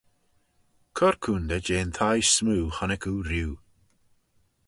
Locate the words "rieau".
3.29-3.53